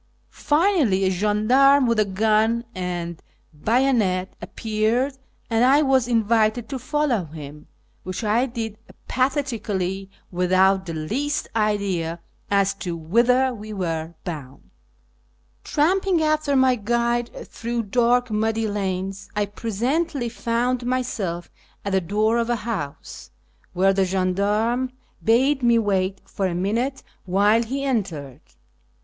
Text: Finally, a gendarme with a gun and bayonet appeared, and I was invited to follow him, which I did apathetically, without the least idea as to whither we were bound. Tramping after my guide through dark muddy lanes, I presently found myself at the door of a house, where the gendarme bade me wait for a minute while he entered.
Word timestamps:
Finally, 0.31 1.03
a 1.03 1.11
gendarme 1.11 1.85
with 1.85 1.99
a 1.99 2.05
gun 2.05 2.65
and 2.73 3.21
bayonet 3.53 4.35
appeared, 4.41 5.15
and 5.47 5.63
I 5.63 5.83
was 5.83 6.07
invited 6.07 6.67
to 6.69 6.79
follow 6.79 7.25
him, 7.25 7.67
which 8.01 8.23
I 8.23 8.47
did 8.47 8.79
apathetically, 9.07 10.09
without 10.31 10.87
the 10.87 10.95
least 10.95 11.49
idea 11.55 12.19
as 12.49 12.73
to 12.81 12.95
whither 12.97 13.53
we 13.53 13.73
were 13.73 14.15
bound. 14.23 14.71
Tramping 15.63 16.23
after 16.23 16.55
my 16.55 16.73
guide 16.73 17.29
through 17.47 17.83
dark 17.83 18.31
muddy 18.31 18.67
lanes, 18.67 19.29
I 19.35 19.45
presently 19.45 20.29
found 20.29 20.83
myself 20.83 21.51
at 21.85 21.91
the 21.91 22.01
door 22.01 22.39
of 22.39 22.49
a 22.49 22.55
house, 22.65 23.29
where 23.73 23.93
the 23.93 24.05
gendarme 24.05 24.93
bade 25.23 25.61
me 25.61 25.77
wait 25.77 26.21
for 26.27 26.47
a 26.47 26.55
minute 26.55 27.03
while 27.25 27.61
he 27.61 27.83
entered. 27.83 28.41